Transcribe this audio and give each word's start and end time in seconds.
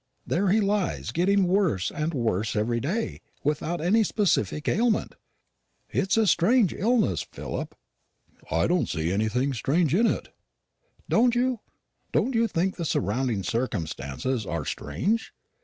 There 0.25 0.49
he 0.49 0.59
lies, 0.59 1.11
getting 1.11 1.43
worse 1.45 1.91
and 1.91 2.11
worse 2.11 2.55
every 2.55 2.79
day, 2.79 3.21
without 3.43 3.79
any 3.79 4.03
specific 4.03 4.67
ailment. 4.67 5.13
It's 5.91 6.17
a 6.17 6.25
strange 6.25 6.73
illness, 6.73 7.21
Philip." 7.21 7.75
"I 8.49 8.65
don't 8.65 8.89
see 8.89 9.11
anything 9.11 9.53
strange 9.53 9.93
in 9.93 10.07
it." 10.07 10.29
"Don't 11.07 11.35
you? 11.35 11.59
Don't 12.11 12.33
you 12.33 12.47
think 12.47 12.77
the 12.77 12.83
surrounding 12.85 13.43
circumstances 13.43 14.43
are 14.43 14.65
strange? 14.65 15.35